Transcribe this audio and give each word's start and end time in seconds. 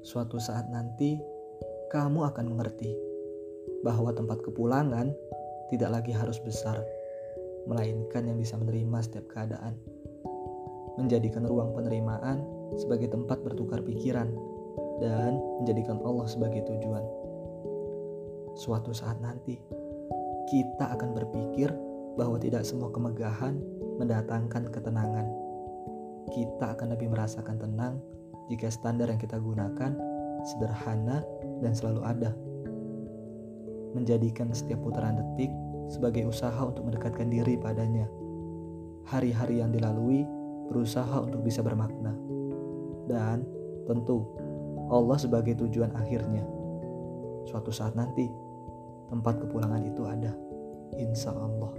Suatu 0.00 0.40
saat 0.40 0.64
nanti, 0.72 1.20
kamu 1.92 2.24
akan 2.32 2.56
mengerti 2.56 2.96
bahwa 3.84 4.16
tempat 4.16 4.40
kepulangan 4.40 5.12
tidak 5.68 5.90
lagi 5.92 6.12
harus 6.16 6.40
besar, 6.40 6.80
melainkan 7.68 8.24
yang 8.24 8.40
bisa 8.40 8.56
menerima 8.56 8.98
setiap 9.04 9.28
keadaan. 9.28 9.76
Menjadikan 10.96 11.44
ruang 11.44 11.76
penerimaan 11.76 12.40
sebagai 12.80 13.12
tempat 13.12 13.44
bertukar 13.44 13.84
pikiran 13.84 14.32
dan 15.04 15.36
menjadikan 15.60 16.00
Allah 16.00 16.24
sebagai 16.24 16.64
tujuan. 16.64 17.04
Suatu 18.56 18.96
saat 18.96 19.20
nanti, 19.20 19.60
kita 20.48 20.96
akan 20.96 21.12
berpikir 21.12 21.68
bahwa 22.16 22.40
tidak 22.40 22.64
semua 22.64 22.88
kemegahan 22.88 23.60
mendatangkan 24.00 24.72
ketenangan. 24.72 25.28
Kita 26.32 26.72
akan 26.72 26.96
lebih 26.96 27.12
merasakan 27.12 27.60
tenang 27.60 28.00
jika 28.50 28.66
standar 28.66 29.06
yang 29.06 29.22
kita 29.22 29.38
gunakan 29.38 29.94
sederhana 30.42 31.22
dan 31.62 31.72
selalu 31.72 32.02
ada. 32.02 32.34
Menjadikan 33.94 34.50
setiap 34.50 34.82
putaran 34.82 35.18
detik 35.18 35.50
sebagai 35.86 36.26
usaha 36.26 36.58
untuk 36.58 36.86
mendekatkan 36.90 37.30
diri 37.30 37.54
padanya. 37.54 38.10
Hari-hari 39.06 39.62
yang 39.62 39.70
dilalui 39.70 40.26
berusaha 40.70 41.22
untuk 41.22 41.46
bisa 41.46 41.62
bermakna. 41.62 42.14
Dan 43.06 43.46
tentu 43.86 44.26
Allah 44.90 45.18
sebagai 45.18 45.54
tujuan 45.58 45.94
akhirnya. 45.94 46.42
Suatu 47.46 47.74
saat 47.74 47.94
nanti 47.94 48.26
tempat 49.10 49.42
kepulangan 49.42 49.82
itu 49.86 50.02
ada. 50.06 50.34
Insya 50.98 51.34
Allah. 51.34 51.72